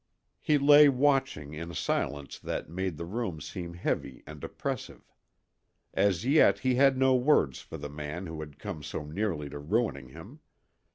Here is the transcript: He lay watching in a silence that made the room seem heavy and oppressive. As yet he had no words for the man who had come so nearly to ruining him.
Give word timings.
He 0.39 0.57
lay 0.57 0.89
watching 0.89 1.53
in 1.53 1.69
a 1.69 1.75
silence 1.75 2.39
that 2.39 2.67
made 2.67 2.97
the 2.97 3.05
room 3.05 3.39
seem 3.39 3.75
heavy 3.75 4.23
and 4.25 4.43
oppressive. 4.43 5.03
As 5.93 6.25
yet 6.25 6.57
he 6.57 6.73
had 6.73 6.97
no 6.97 7.13
words 7.13 7.59
for 7.61 7.77
the 7.77 7.87
man 7.87 8.25
who 8.25 8.39
had 8.39 8.57
come 8.57 8.81
so 8.81 9.03
nearly 9.05 9.47
to 9.49 9.59
ruining 9.59 10.09
him. 10.09 10.39